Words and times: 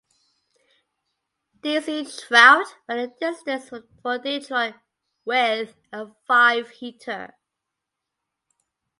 Dizzy 1.61 2.05
Trout 2.05 2.65
went 2.89 3.19
the 3.19 3.19
distance 3.23 3.69
for 4.01 4.17
Detroit 4.17 4.73
with 5.25 5.75
a 5.93 6.07
five-hitter. 6.27 7.37